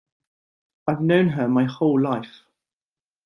I've 0.87 0.99
known 1.01 1.27
her 1.27 1.47
my 1.47 1.65
whole 1.65 2.01
life. 2.01 2.41